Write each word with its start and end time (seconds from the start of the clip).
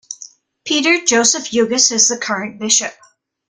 Peter 0.65 1.05
Joseph 1.05 1.51
Jugis 1.51 1.91
is 1.91 2.07
the 2.07 2.17
current 2.17 2.59
bishop. 2.59 2.93